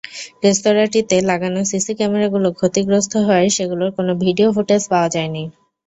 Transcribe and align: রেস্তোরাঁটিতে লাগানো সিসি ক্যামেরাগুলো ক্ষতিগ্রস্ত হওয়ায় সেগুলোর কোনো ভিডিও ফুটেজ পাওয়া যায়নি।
রেস্তোরাঁটিতে 0.43 1.15
লাগানো 1.29 1.59
সিসি 1.71 1.93
ক্যামেরাগুলো 1.99 2.47
ক্ষতিগ্রস্ত 2.59 3.13
হওয়ায় 3.25 3.49
সেগুলোর 3.57 3.89
কোনো 3.97 4.11
ভিডিও 4.23 4.47
ফুটেজ 4.55 4.81
পাওয়া 4.91 5.09
যায়নি। 5.15 5.43